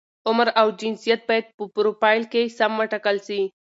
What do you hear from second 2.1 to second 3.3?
کې سم وټاکل